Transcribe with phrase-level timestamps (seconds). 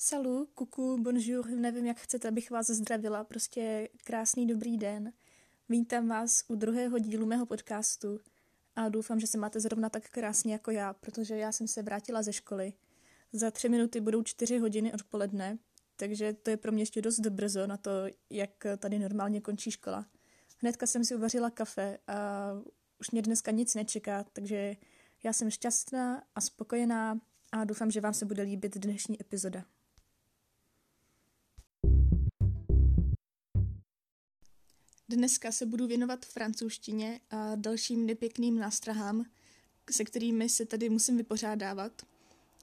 [0.00, 5.12] Salut, kuku, bonjour, nevím, jak chcete, abych vás zdravila, prostě krásný dobrý den.
[5.68, 8.20] Vítám vás u druhého dílu mého podcastu
[8.76, 12.22] a doufám, že se máte zrovna tak krásně jako já, protože já jsem se vrátila
[12.22, 12.72] ze školy.
[13.32, 15.58] Za tři minuty budou čtyři hodiny odpoledne,
[15.96, 17.90] takže to je pro mě ještě dost brzo na to,
[18.30, 20.06] jak tady normálně končí škola.
[20.58, 22.50] Hnedka jsem si uvařila kafe a
[23.00, 24.76] už mě dneska nic nečeká, takže
[25.24, 27.20] já jsem šťastná a spokojená
[27.52, 29.64] a doufám, že vám se bude líbit dnešní epizoda.
[35.10, 39.24] Dneska se budu věnovat francouzštině a dalším nepěkným nástrahám,
[39.90, 41.92] se kterými se tady musím vypořádávat.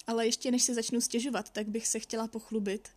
[0.07, 2.89] Ale ještě než se začnu stěžovat, tak bych se chtěla pochlubit,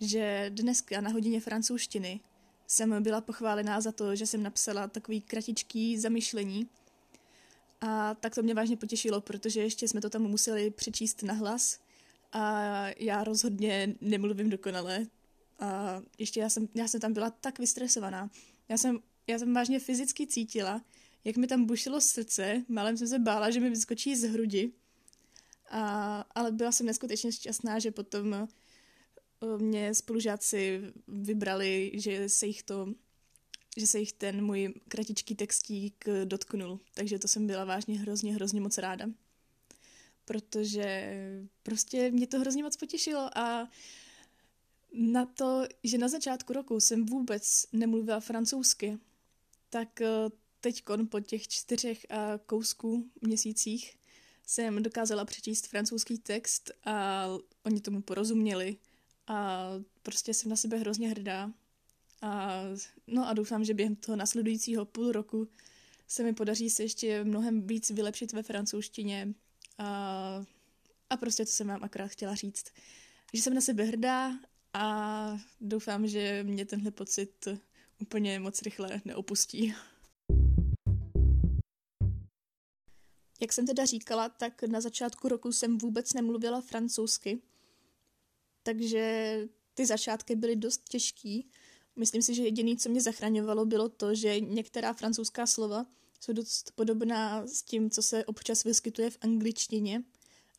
[0.00, 2.20] že dneska na hodině francouzštiny
[2.66, 6.68] jsem byla pochválená za to, že jsem napsala takový kratičký zamyšlení.
[7.80, 11.78] A tak to mě vážně potěšilo, protože ještě jsme to tam museli přečíst na hlas
[12.32, 12.62] a
[12.98, 15.06] já rozhodně nemluvím dokonale.
[15.58, 18.30] A ještě já jsem, já jsem tam byla tak vystresovaná,
[18.68, 20.84] já jsem, já jsem vážně fyzicky cítila,
[21.24, 24.72] jak mi tam bušilo srdce, málem jsem se bála, že mi vyskočí z hrudi.
[25.70, 28.46] A, ale byla jsem neskutečně šťastná, že potom eh,
[29.58, 32.94] mě spolužáci vybrali, že se jich to
[33.76, 36.80] že se jich ten můj kratičký textík dotknul.
[36.94, 39.06] Takže to jsem byla vážně hrozně, hrozně moc ráda.
[40.24, 41.12] Protože
[41.62, 43.68] prostě mě to hrozně moc potěšilo a
[44.94, 48.98] na to, že na začátku roku jsem vůbec nemluvila francouzsky,
[49.70, 50.08] tak eh,
[50.60, 53.96] teď po těch čtyřech a kousku měsících
[54.46, 57.26] jsem dokázala přečíst francouzský text a
[57.62, 58.76] oni tomu porozuměli
[59.26, 59.68] a
[60.02, 61.52] prostě jsem na sebe hrozně hrdá.
[62.22, 62.62] A,
[63.06, 65.48] no a doufám, že během toho nasledujícího půl roku
[66.08, 69.34] se mi podaří se ještě mnohem víc vylepšit ve francouzštině
[69.78, 70.44] a,
[71.10, 72.64] a prostě to jsem vám akorát chtěla říct.
[73.32, 74.38] Že jsem na sebe hrdá
[74.74, 77.48] a doufám, že mě tenhle pocit
[77.98, 79.74] úplně moc rychle neopustí.
[83.40, 87.42] Jak jsem teda říkala, tak na začátku roku jsem vůbec nemluvila francouzsky,
[88.62, 89.36] takže
[89.74, 91.50] ty začátky byly dost těžký.
[91.96, 95.86] Myslím si, že jediné, co mě zachraňovalo, bylo to, že některá francouzská slova
[96.20, 100.02] jsou dost podobná s tím, co se občas vyskytuje v angličtině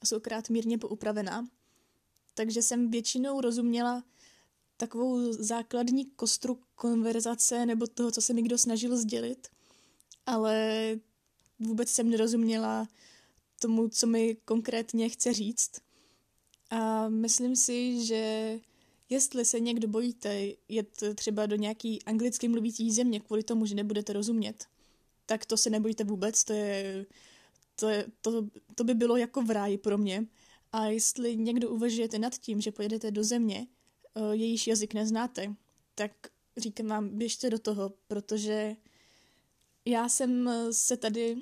[0.01, 1.47] a jsou krát mírně poupravená
[2.35, 4.03] takže jsem většinou rozuměla
[4.78, 9.47] takovou základní kostru konverzace nebo toho, co se mi kdo snažil sdělit,
[10.25, 10.85] ale
[11.59, 12.88] vůbec jsem nerozuměla
[13.59, 15.72] tomu, co mi konkrétně chce říct.
[16.69, 18.59] A myslím si, že
[19.09, 24.13] jestli se někdo bojíte jet třeba do nějaký anglicky mluvící země kvůli tomu, že nebudete
[24.13, 24.66] rozumět,
[25.25, 27.06] tak to se nebojte vůbec, to je,
[27.75, 30.25] to, je, to, to by bylo jako v ráji pro mě,
[30.75, 33.67] a jestli někdo uvažujete nad tím, že pojedete do země,
[34.15, 35.55] eh, jejíž jazyk neznáte,
[35.95, 36.11] tak
[36.57, 38.75] říkám vám, běžte do toho, protože
[39.85, 41.41] já jsem eh, se tady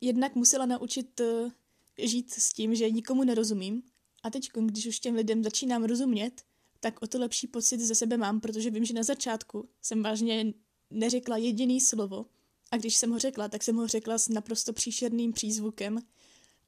[0.00, 1.50] jednak musela naučit eh,
[1.98, 3.82] žít s tím, že nikomu nerozumím.
[4.22, 6.42] A teď, když už těm lidem začínám rozumět,
[6.80, 10.54] tak o to lepší pocit ze sebe mám, protože vím, že na začátku jsem vážně
[10.90, 12.26] neřekla jediný slovo.
[12.70, 15.98] A když jsem ho řekla, tak jsem ho řekla s naprosto příšerným přízvukem.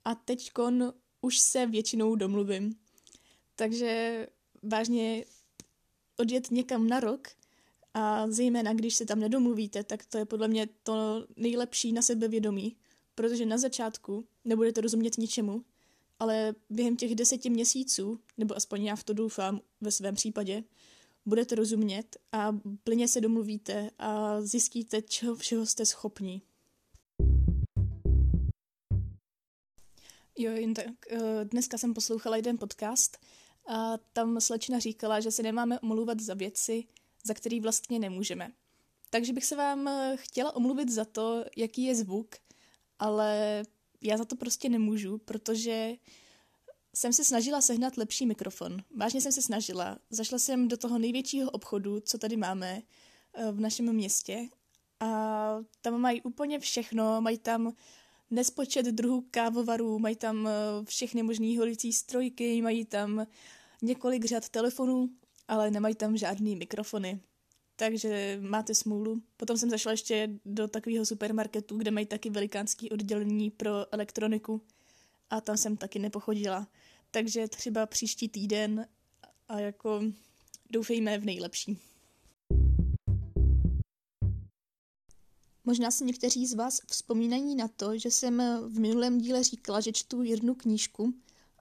[0.04, 0.50] A teď
[1.20, 2.74] už se většinou domluvím.
[3.56, 4.26] Takže
[4.62, 5.24] vážně
[6.16, 7.28] odjet někam na rok
[7.94, 12.76] a zejména když se tam nedomluvíte, tak to je podle mě to nejlepší na sebevědomí,
[13.14, 15.64] protože na začátku nebudete rozumět ničemu,
[16.18, 20.64] ale během těch deseti měsíců, nebo aspoň já v to doufám ve svém případě,
[21.26, 26.42] budete rozumět a plně se domluvíte a zjistíte, čeho všeho jste schopni.
[30.40, 30.86] Jo, jen tak.
[31.10, 33.18] Eh, dneska jsem poslouchala jeden podcast
[33.66, 36.84] a tam slečna říkala, že se nemáme omluvat za věci,
[37.24, 38.52] za které vlastně nemůžeme.
[39.10, 42.34] Takže bych se vám eh, chtěla omluvit za to, jaký je zvuk,
[42.98, 43.62] ale
[44.00, 45.92] já za to prostě nemůžu, protože
[46.94, 48.82] jsem se snažila sehnat lepší mikrofon.
[48.96, 49.98] Vážně jsem se snažila.
[50.10, 52.82] Zašla jsem do toho největšího obchodu, co tady máme
[53.34, 54.48] eh, v našem městě
[55.00, 57.72] a tam mají úplně všechno, mají tam
[58.30, 60.52] nespočet druhů kávovarů, mají tam eh,
[60.84, 63.26] všechny možné holicí strojky, mají tam
[63.82, 65.10] několik řad telefonů,
[65.48, 67.20] ale nemají tam žádný mikrofony.
[67.76, 69.22] Takže máte smůlu.
[69.36, 74.62] Potom jsem zašla ještě do takového supermarketu, kde mají taky velikánský oddělení pro elektroniku
[75.30, 76.68] a tam jsem taky nepochodila.
[77.10, 78.86] Takže třeba příští týden
[79.48, 80.02] a jako
[80.70, 81.78] doufejme v nejlepší.
[85.70, 89.92] Možná si někteří z vás vzpomínají na to, že jsem v minulém díle říkala, že
[89.92, 91.14] čtu jednu knížku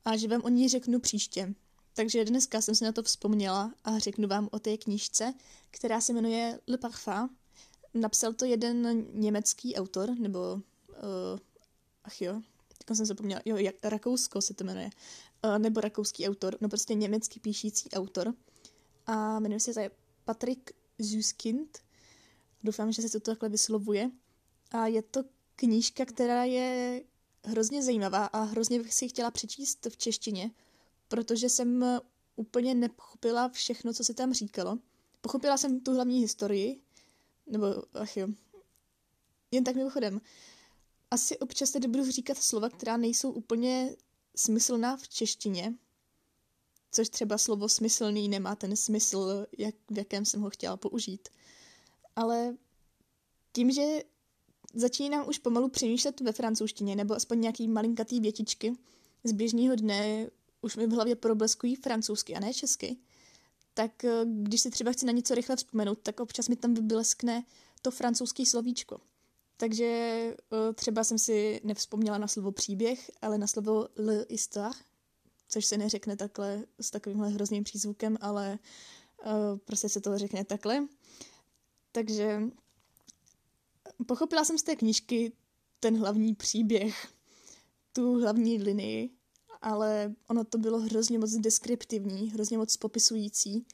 [0.06, 1.54] a že vám o ní řeknu příště.
[1.94, 5.34] Takže dneska jsem si na to vzpomněla a řeknu vám o té knížce,
[5.72, 7.30] která se jmenuje Le Parfum.
[7.94, 11.40] Napsal to jeden německý autor, nebo uh,
[12.04, 12.42] ach jo,
[12.90, 14.90] jak jsem zapomněla, jo, jak, Rakousko se to jmenuje,
[15.46, 18.34] uh, nebo rakouský autor, no prostě německý píšící autor.
[19.06, 19.92] A jmenuje se
[20.26, 21.89] Patrik Zuskind.
[22.64, 24.12] Doufám, že se to takhle vyslovuje.
[24.72, 25.24] A je to
[25.56, 27.02] knížka, která je
[27.44, 30.52] hrozně zajímavá a hrozně bych si chtěla přečíst v češtině,
[31.08, 31.86] protože jsem
[32.36, 34.78] úplně nepochopila všechno, co se tam říkalo.
[35.22, 36.82] Pochopila jsem tu hlavní historii,
[37.48, 38.28] nebo ach jo,
[39.52, 40.22] jen tak mimochodem.
[41.12, 43.96] Asi občas tady budu říkat slova, která nejsou úplně
[44.36, 45.74] smyslná v češtině,
[46.92, 51.30] což třeba slovo smyslný nemá ten smysl, jak, v jakém jsem ho chtěla použít.
[52.20, 52.58] Ale
[53.54, 54.04] tím, že
[54.74, 58.74] začínám už pomalu přemýšlet ve francouzštině, nebo aspoň nějaký malinkatý větičky
[59.24, 60.30] z běžného dne
[60.62, 62.98] už mi v hlavě probleskují francouzsky a ne česky,
[63.74, 67.44] tak eh, když si třeba chci na něco rychle vzpomenout, tak občas mi tam vybyleskne
[67.82, 69.00] to francouzský slovíčko.
[69.58, 74.80] Takže eh, třeba jsem si nevzpomněla na slovo příběh, ale na slovo le histoire,
[75.48, 78.60] což se neřekne takhle s takovýmhle hrozným přízvukem, ale
[79.26, 80.88] uh, prostě se to řekne takhle.
[81.92, 82.42] Takže
[84.06, 85.32] pochopila jsem z té knížky
[85.80, 87.08] ten hlavní příběh,
[87.94, 89.10] tu hlavní linii,
[89.62, 93.66] ale ono to bylo hrozně moc deskriptivní, hrozně moc popisující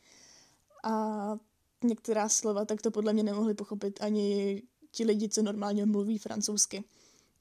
[0.84, 1.38] a
[1.84, 6.84] některá slova tak to podle mě nemohli pochopit ani ti lidi, co normálně mluví francouzsky.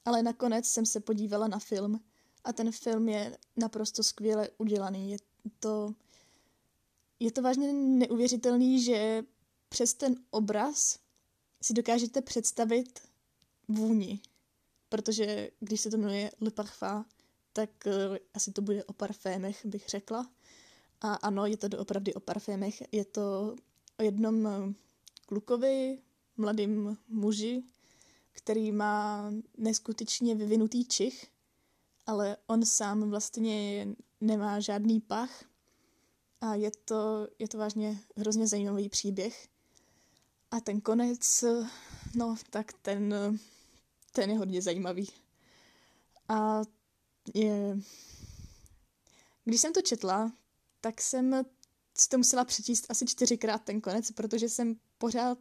[0.05, 2.01] Ale nakonec jsem se podívala na film
[2.45, 5.11] a ten film je naprosto skvěle udělaný.
[5.11, 5.19] Je
[5.61, 5.95] to,
[7.21, 9.23] je to vážně neuvěřitelný, že
[9.75, 10.99] přes ten obraz
[11.63, 13.01] si dokážete představit
[13.69, 14.21] vůni.
[14.89, 17.05] Protože když se to jmenuje Le Parfum,
[17.53, 20.31] tak uh, asi to bude o parfémech, bych řekla.
[21.01, 22.83] A ano, je to doopravdy o parfémech.
[22.93, 23.57] Je to
[23.99, 24.75] o jednom eh,
[25.27, 25.99] klukovi,
[26.37, 27.65] mladým muži,
[28.33, 31.27] který má neskutečně vyvinutý čich,
[32.07, 33.89] ale on sám vlastně
[34.21, 35.45] nemá žádný pach
[36.41, 39.54] a je to, je to vážně hrozně zajímavý příběh.
[40.55, 41.45] A ten konec,
[42.15, 43.15] no tak ten,
[44.13, 45.09] ten je hodně zajímavý.
[46.29, 46.61] A
[47.35, 47.79] je...
[49.45, 50.33] Když jsem to četla,
[50.81, 51.45] tak jsem
[51.99, 55.39] si to musela přečíst asi čtyřikrát ten konec, protože jsem pořád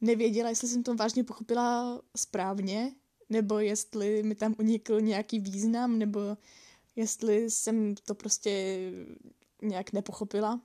[0.00, 2.94] nevěděla, jestli jsem to vážně pochopila správně,
[3.28, 6.20] nebo jestli mi tam unikl nějaký význam, nebo
[6.96, 8.78] jestli jsem to prostě
[9.62, 10.60] nějak nepochopila.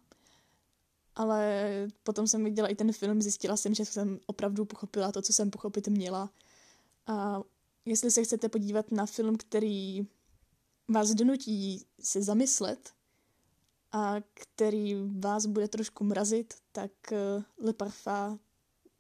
[1.22, 1.68] Ale
[2.04, 5.50] potom jsem viděla i ten film, zjistila jsem, že jsem opravdu pochopila to, co jsem
[5.52, 6.30] pochopit měla.
[7.08, 7.42] A
[7.86, 10.08] jestli se chcete podívat na film, který
[10.88, 12.94] vás donutí se zamyslet
[13.92, 18.40] a který vás bude trošku mrazit, tak eh, Le Parfum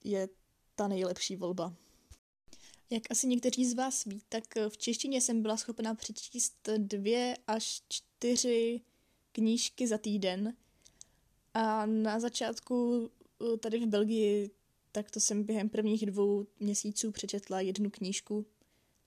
[0.04, 0.30] je
[0.76, 1.74] ta nejlepší volba.
[2.90, 7.38] Jak asi někteří z vás ví, tak eh, v češtině jsem byla schopna přečíst dvě
[7.48, 8.82] až čtyři
[9.32, 10.54] knížky za týden.
[11.54, 13.10] A na začátku
[13.54, 14.52] eh, tady v Belgii,
[14.92, 18.46] tak to jsem během prvních dvou měsíců přečetla jednu knížku,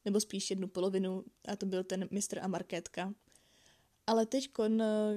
[0.05, 3.15] nebo spíš jednu polovinu, a to byl ten Mistr a Markétka.
[4.07, 4.51] Ale teď,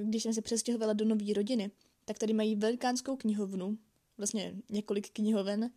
[0.02, 1.70] když jsem se přestěhovala do nové rodiny,
[2.04, 3.78] tak tady mají velikánskou knihovnu,
[4.18, 5.70] vlastně několik knihoven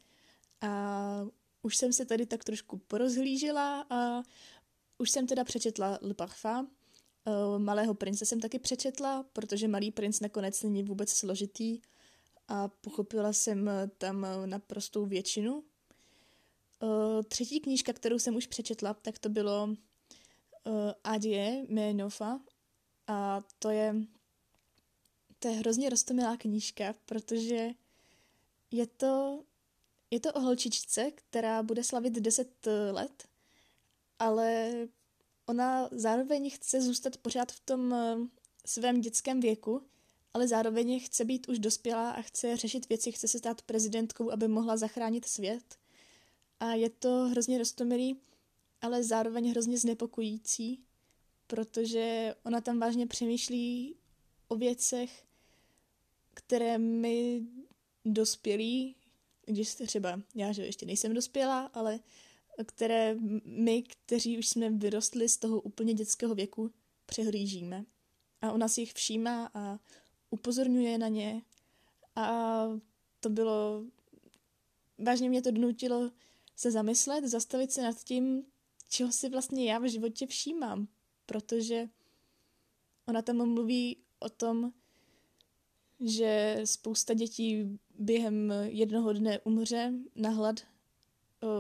[0.62, 1.28] a
[1.62, 4.24] už jsem se tady tak trošku porozhlížela a
[4.98, 6.68] už jsem teda přečetla Le Parfum.
[7.26, 11.82] Eh, Malého prince jsem taky přečetla, protože Malý princ nakonec není vůbec složitý
[12.48, 15.64] a pochopila jsem tam naprostou většinu.
[16.84, 19.70] Eh, třetí knížka, kterou jsem už přečetla, tak to bylo
[20.68, 22.40] eh, Adie Ménofa
[23.08, 23.96] a to je
[25.40, 27.70] to je hrozně roztomilá knížka, protože
[28.72, 29.44] je to,
[30.12, 33.28] je to o holčičce, která bude slavit 10 eh, let,
[34.20, 34.72] ale
[35.46, 38.16] ona zároveň chce zůstat pořád v tom eh,
[38.66, 39.82] svém dětském věku,
[40.34, 44.48] ale zároveň chce být už dospělá a chce řešit věci, chce se stát prezidentkou, aby
[44.48, 45.78] mohla zachránit svět.
[46.60, 48.22] A je to hrozně roztomilý,
[48.82, 50.84] ale zároveň hrozně znepokojící,
[51.48, 53.96] protože ona tam vážně přemýšlí
[54.48, 55.24] o věcech,
[56.34, 57.42] které my
[58.06, 58.96] dospělí,
[59.46, 62.00] když třeba já, že ještě nejsem dospělá, ale
[62.64, 63.16] které
[63.46, 66.72] my, kteří už jsme vyrostli z toho úplně dětského věku,
[67.06, 67.86] přehlížíme.
[68.42, 69.80] A ona si jich všímá a
[70.30, 71.42] upozorňuje na ně.
[72.16, 72.64] A
[73.20, 73.86] to bylo...
[74.98, 76.12] Vážně mě to donutilo
[76.56, 78.44] se zamyslet, zastavit se nad tím,
[78.90, 80.88] čeho si vlastně já v životě všímám.
[81.26, 81.90] Protože
[83.08, 84.74] ona tam mluví o tom,
[86.00, 90.71] že spousta dětí během jednoho dne umře na hlad.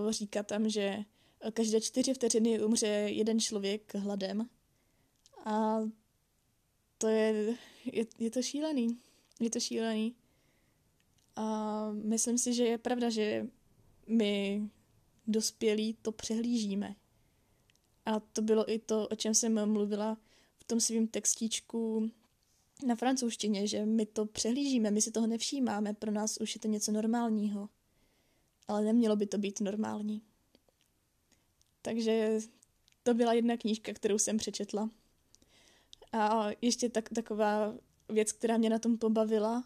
[0.09, 1.05] Říká tam, že
[1.53, 4.49] každé čtyři vteřiny umře jeden člověk hladem.
[5.45, 5.79] A
[6.97, 8.99] to je, je, je to šílený.
[9.39, 10.15] Je to šílený.
[11.35, 13.47] A myslím si, že je pravda, že
[14.07, 14.61] my
[15.27, 16.95] dospělí to přehlížíme.
[18.05, 20.17] A to bylo i to, o čem jsem mluvila
[20.57, 22.11] v tom svém textíčku
[22.85, 26.67] na francouzštině, že my to přehlížíme, my si toho nevšímáme, pro nás už je to
[26.67, 27.69] něco normálního.
[28.67, 30.21] Ale nemělo by to být normální.
[31.81, 32.39] Takže
[33.03, 34.89] to byla jedna knížka, kterou jsem přečetla.
[36.11, 37.75] A ještě tak, taková
[38.09, 39.63] věc, která mě na tom pobavila,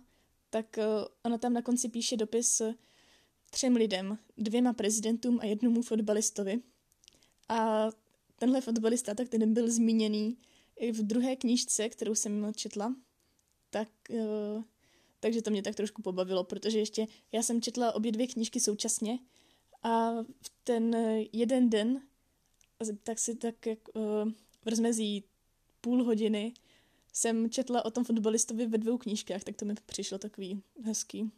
[0.50, 0.84] tak uh,
[1.24, 2.62] ona tam na konci píše dopis
[3.50, 6.62] třem lidem, dvěma prezidentům a jednomu fotbalistovi.
[7.50, 7.90] A
[8.36, 10.38] tenhle fotbalista, tak ten byl zmíněný
[10.76, 12.96] i v druhé knížce, kterou jsem četla,
[13.70, 14.64] tak, uh,
[15.26, 19.20] takže to mě tak trošku pobavilo, protože ještě já jsem četla obě dvě knížky současně
[19.84, 20.96] a v ten
[21.34, 22.02] jeden den,
[23.04, 24.32] tak si tak jak uh,
[24.66, 25.24] v rozmezí
[25.82, 26.54] půl hodiny
[27.14, 31.32] jsem četla o tom fotbalistovi ve dvou knížkách, tak to mi přišlo takový hezký.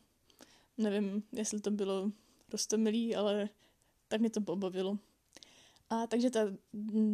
[0.77, 2.11] Nevím, jestli to bylo
[2.77, 3.49] milý, ale
[4.07, 4.97] tak mě to pobavilo.
[5.89, 6.39] A takže ta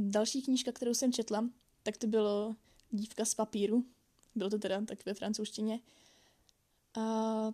[0.04, 1.50] další knížka, kterou jsem četla,
[1.84, 2.56] tak to bylo
[2.90, 3.86] Dívka z papíru.
[4.36, 5.80] Bylo to teda tak ve francouzštině.
[6.96, 7.52] A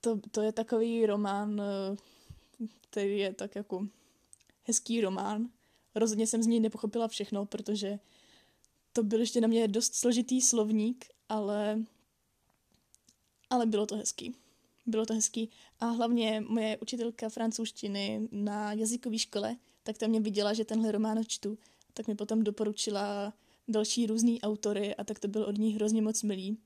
[0.00, 1.96] to, to je takový román, eh,
[2.90, 3.86] který je tak jako
[4.62, 5.48] hezký román.
[5.94, 7.98] Rozhodně jsem z něj nepochopila všechno, protože
[8.92, 11.84] to byl ještě na mě dost složitý slovník, ale,
[13.50, 14.36] ale bylo to hezký.
[14.86, 15.50] Bylo to hezký.
[15.80, 21.24] A hlavně moje učitelka francouzštiny na jazykové škole, tak tam mě viděla, že tenhle román
[21.26, 21.58] čtu,
[21.94, 23.32] tak mi potom doporučila
[23.68, 26.58] další různý autory a tak to bylo od ní hrozně moc milý.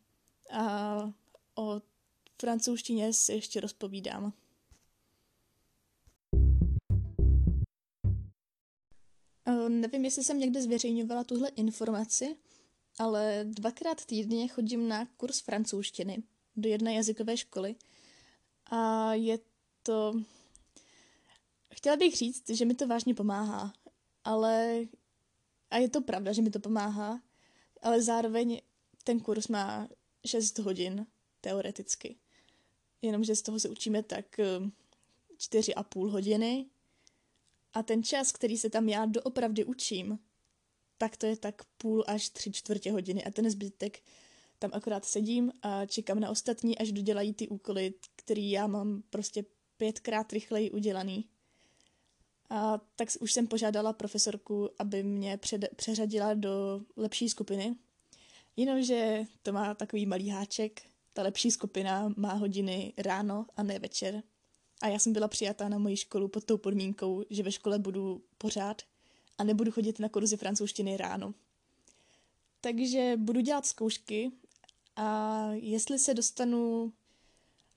[0.52, 1.12] A
[1.54, 1.80] o
[2.40, 4.32] francouzštině si ještě rozpovídám.
[9.68, 12.36] Nevím, jestli jsem někde zveřejňovala tuhle informaci,
[12.98, 16.22] ale dvakrát týdně chodím na kurz francouzštiny
[16.56, 17.74] do jedné jazykové školy
[18.66, 19.38] a je
[19.82, 20.14] to...
[21.74, 23.72] Chtěla bych říct, že mi to vážně pomáhá,
[24.24, 24.80] ale...
[25.70, 27.22] A je to pravda, že mi to pomáhá,
[27.82, 28.60] ale zároveň
[29.04, 29.88] ten kurz má
[30.26, 31.06] 6 hodin,
[31.40, 32.16] teoreticky.
[33.02, 36.66] Jenomže z toho se učíme tak 4,5 eh, hodiny
[37.74, 40.18] a ten čas, který se tam já doopravdy učím,
[40.98, 44.02] tak to je tak půl až tři čtvrtě hodiny a ten zbytek
[44.58, 49.44] tam akorát sedím a čekám na ostatní, až dodělají ty úkoly, který já mám prostě
[49.76, 51.28] pětkrát rychleji udělaný.
[52.50, 57.76] A tak už jsem požádala profesorku, aby mě před, přeřadila do lepší skupiny.
[58.56, 60.89] Jenomže to má takový malý háček.
[61.20, 64.22] Ta lepší skupina má hodiny ráno a ne večer.
[64.82, 68.22] A já jsem byla přijatá na moji školu pod tou podmínkou, že ve škole budu
[68.38, 68.82] pořád
[69.38, 71.34] a nebudu chodit na kurzy francouzštiny ráno.
[72.60, 74.32] Takže budu dělat zkoušky
[74.96, 76.92] a jestli se dostanu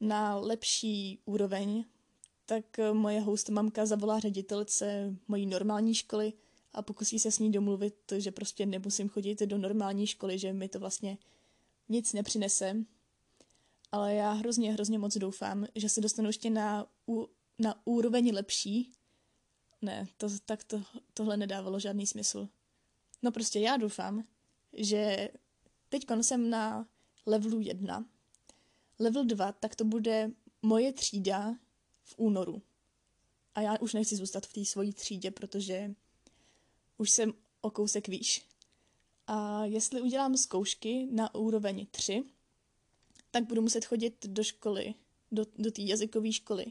[0.02, 1.86] na lepší úroveň,
[2.46, 6.34] tak moje host mamka zavolá ředitelce mojí normální školy
[6.74, 10.70] a pokusí se s ní domluvit, že prostě nemusím chodit do normální školy, že mi
[10.70, 11.18] to vlastně
[11.90, 12.86] nic nepřinese
[13.94, 16.88] ale já hrozně, hrozně moc doufám, že se dostanu ještě na,
[17.60, 18.92] na úroveň lepší.
[19.82, 20.84] Ne, to, tak to,
[21.14, 22.50] tohle nedávalo žádný smysl.
[23.22, 24.24] No prostě já doufám,
[24.74, 25.30] že
[25.90, 26.88] teď jsem na
[27.26, 28.06] levelu 1.
[29.00, 30.32] Level 2, tak to bude
[30.62, 31.56] moje třída
[32.04, 32.62] v únoru.
[33.56, 35.94] A já už nechci zůstat v té svojí třídě, protože
[36.98, 38.46] už jsem o kousek výš.
[39.28, 42.24] A jestli udělám zkoušky na úroveň 3,
[43.34, 44.94] tak budu muset chodit do školy,
[45.32, 46.66] do, do té jazykové školy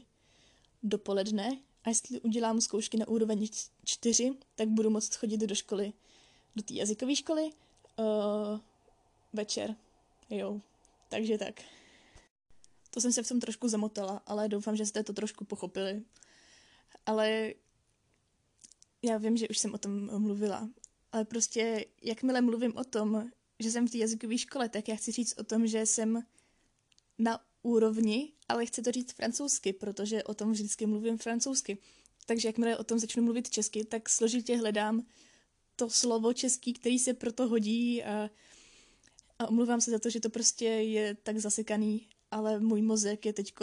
[0.83, 3.47] dopoledne a jestli udělám zkoušky na úroveň
[3.85, 5.93] 4, tak budu moct chodit do školy,
[6.55, 8.59] do té jazykové školy uh,
[9.33, 9.75] večer.
[10.29, 10.61] Jo,
[11.09, 11.61] takže tak.
[12.89, 16.03] To jsem se v tom trošku zamotala, ale doufám, že jste to trošku pochopili.
[17.05, 17.53] Ale
[19.01, 20.69] já vím, že už jsem o tom mluvila,
[21.11, 23.29] ale prostě jakmile mluvím o tom,
[23.59, 26.23] že jsem v té jazykové škole, tak já chci říct o tom, že jsem
[27.17, 31.77] na úrovni, ale chci to říct francouzsky, protože o tom vždycky mluvím francouzsky.
[32.25, 35.05] Takže jakmile o tom začnu mluvit česky, tak složitě hledám
[35.75, 38.29] to slovo český, který se proto hodí a,
[39.39, 43.33] a omluvám se za to, že to prostě je tak zasekaný, ale můj mozek je
[43.33, 43.53] teď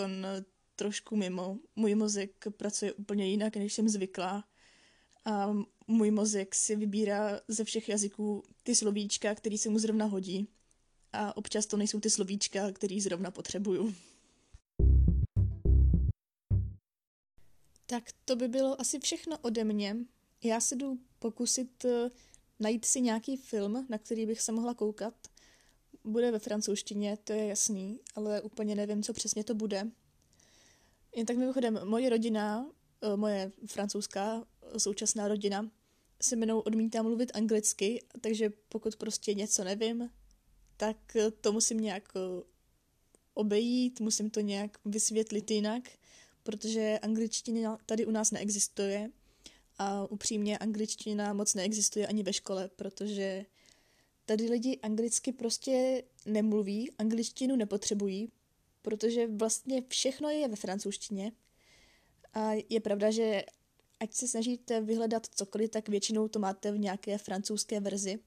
[0.76, 1.59] trošku mimo.
[1.76, 4.45] Můj mozek pracuje úplně jinak, než jsem zvyklá.
[5.25, 10.49] A můj mozek si vybírá ze všech jazyků ty slovíčka, který se mu zrovna hodí.
[11.12, 13.95] A občas to nejsou ty slovíčka, který zrovna potřebuju.
[17.87, 19.97] Tak to by bylo asi všechno ode mě.
[20.45, 22.11] Já se jdu pokusit eh,
[22.61, 25.14] najít si nějaký film, na který bych se mohla koukat.
[26.05, 29.90] Bude ve francouzštině, to je jasný, ale úplně nevím, co přesně to bude.
[31.17, 32.67] Jen tak mimochodem, moje rodina,
[33.02, 34.45] eh, moje francouzská
[34.79, 35.71] současná rodina,
[36.23, 40.11] se mnou odmítá mluvit anglicky, takže pokud prostě něco nevím,
[40.80, 42.12] tak eh, to musím nějak
[43.34, 45.82] obejít, musím to nějak vysvětlit jinak
[46.42, 49.10] protože angličtina tady u nás neexistuje
[49.78, 53.46] a upřímně angličtina moc neexistuje ani ve škole, protože
[54.25, 58.32] tady lidi anglicky prostě nemluví, angličtinu nepotřebují,
[58.82, 61.32] protože vlastně všechno je ve francouzštině.
[62.34, 63.44] A je pravda, že
[64.00, 68.18] ať se snažíte vyhledat cokoliv, tak většinou to máte v nějaké francouzské verzi.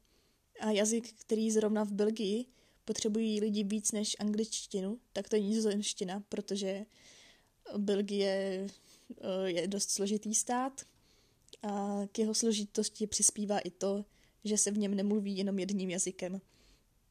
[0.60, 2.46] A jazyk, který zrovna v Belgii
[2.86, 6.86] potřebují lidi víc než angličtinu, tak to je nizozemština, protože
[7.78, 8.68] Belgie
[9.22, 10.82] eh, je dost složitý stát
[11.64, 14.06] a k jeho složitosti přispívá i to,
[14.44, 16.42] že se v něm nemluví jenom jedním jazykem.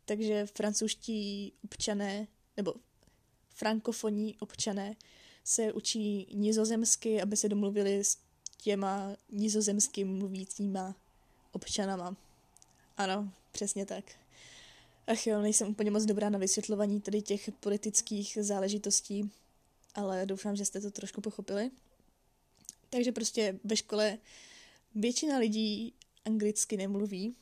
[0.05, 2.75] Takže francouzští občané, nebo
[3.55, 4.97] frankofonní občané
[5.45, 8.19] se učí nizozemsky, aby se domluvili s
[8.57, 10.97] těma nizozemsky mluvícíma
[11.53, 12.17] občanama.
[12.97, 14.05] Ano, přesně tak.
[15.07, 19.31] Ach jo, nejsem úplně moc dobrá na vysvětlování tady těch politických záležitostí,
[19.95, 21.71] ale doufám, že jste to trošku pochopili.
[22.91, 24.19] Takže prostě ve škole
[24.95, 25.95] většina lidí
[26.25, 27.37] anglicky nemluví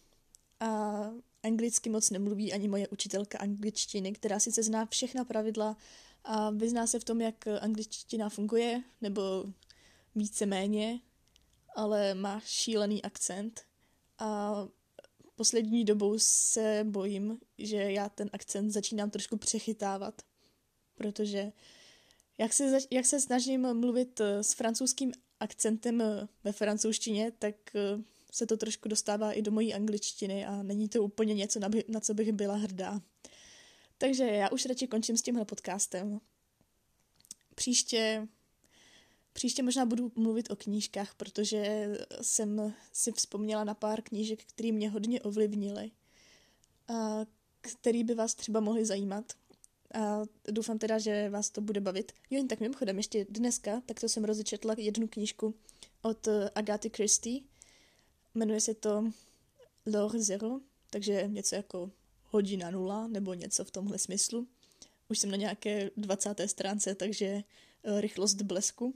[0.60, 1.00] a
[1.42, 5.76] anglicky moc nemluví ani moje učitelka angličtiny, která sice zná všechna pravidla
[6.24, 9.44] a vyzná se v tom, jak angličtina funguje, nebo
[10.14, 11.00] více-méně,
[11.76, 13.60] ale má šílený akcent
[14.18, 14.54] a
[15.40, 20.22] poslední dobou se bojím, že já ten akcent začínám trošku přechytávat,
[20.94, 21.52] protože
[22.38, 28.02] jak se, jak se snažím mluvit eh, s francouzským akcentem eh, ve francouzštině, tak eh,
[28.32, 31.84] se to trošku dostává i do mojí angličtiny a není to úplně něco, na, by,
[31.88, 33.00] na co bych byla hrdá.
[33.98, 36.20] Takže já už radši končím s tímhle podcastem.
[37.54, 38.28] Příště,
[39.32, 41.90] příště možná budu mluvit o knížkách, protože
[42.22, 45.90] jsem si vzpomněla na pár knížek, které mě hodně ovlivnily
[46.88, 47.26] a
[48.04, 49.32] by vás třeba mohly zajímat.
[49.94, 52.12] A doufám teda, že vás to bude bavit.
[52.30, 55.54] Jo, jen tak mimochodem, ještě dneska, tak to jsem rozečetla jednu knížku
[56.02, 57.40] od Agaty Christie.
[58.34, 59.04] Jmenuje se to
[59.86, 61.90] L'Or Zero, takže něco jako
[62.24, 64.48] hodina nula, nebo něco v tomhle smyslu.
[65.08, 66.40] Už jsem na nějaké 20.
[66.46, 67.42] stránce, takže
[67.84, 68.94] rychlost blesku.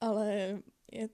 [0.00, 0.58] Ale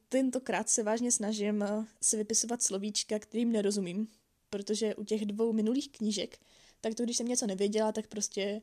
[0.09, 4.09] tentokrát se vážně snažím eh, se vypisovat slovíčka, kterým nerozumím,
[4.51, 6.39] protože u těch dvou minulých knížek,
[6.81, 8.63] tak to když jsem něco nevěděla, tak prostě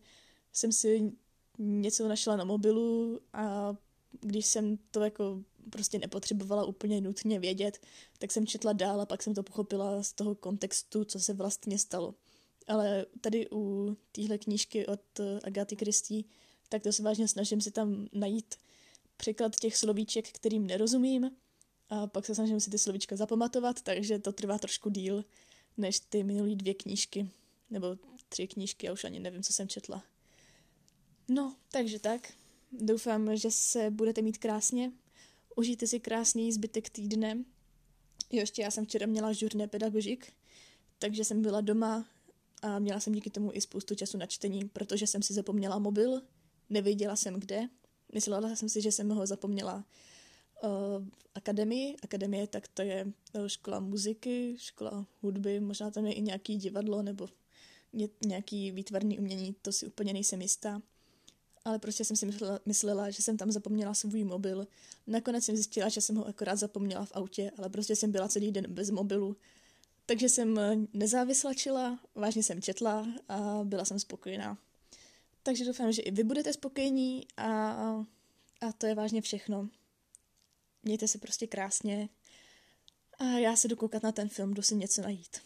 [0.54, 1.12] jsem si
[1.60, 3.76] něco našla na mobilu a
[4.22, 7.80] když jsem to jako prostě nepotřebovala úplně nutně vědět,
[8.20, 11.80] tak jsem četla dál a pak jsem to pochopila z toho kontextu, co se vlastně
[11.80, 12.16] stalo.
[12.68, 15.02] Ale tady u téhle knížky od
[15.44, 16.24] Agaty Christie,
[16.70, 18.56] tak to se vážně snažím si tam najít
[19.22, 21.32] překlad těch slovíček, kterým nerozumím
[21.90, 25.26] a pak se snažím si ty slovíčka zapamatovat, takže to trvá trošku díl
[25.78, 27.30] než ty minulý dvě knížky,
[27.70, 27.98] nebo
[28.30, 30.04] tři knížky, já už ani nevím, co jsem četla.
[31.28, 32.34] No, takže tak.
[32.72, 34.92] Doufám, že se budete mít krásně.
[35.56, 37.44] Užijte si krásný zbytek týdne.
[38.32, 40.34] Jo, ještě já jsem včera měla žurné pedagogik,
[41.00, 42.06] takže jsem byla doma
[42.62, 46.22] a měla jsem díky tomu i spoustu času na čtení, protože jsem si zapomněla mobil,
[46.70, 47.70] nevěděla jsem kde.
[48.14, 49.86] Myslela jsem si, že jsem ho zapomněla
[50.64, 50.70] uh,
[51.36, 51.96] akademii.
[52.04, 57.02] Akademie, tak to je uh, škola muziky, škola hudby, možná tam je i nějaký divadlo
[57.02, 57.30] nebo
[57.94, 60.82] ně, nějaký výtvarný umění, to si úplně nejsem jistá
[61.66, 64.68] ale prostě jsem si myslela, myslela, že jsem tam zapomněla svůj mobil.
[65.08, 68.52] Nakonec jsem zjistila, že jsem ho akorát zapomněla v autě, ale prostě jsem byla celý
[68.52, 69.38] den bez mobilu.
[70.06, 70.60] Takže jsem
[70.94, 74.58] nezávislačila, vážně jsem četla a byla jsem spokojená.
[75.44, 77.52] Takže doufám, že i vy budete spokojení a,
[78.62, 79.70] a to je vážně všechno.
[80.84, 82.10] Mějte se prostě krásně
[83.20, 85.38] a já se jdu koukat na ten film, jdu si něco najít.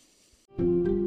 [0.57, 1.04] thank you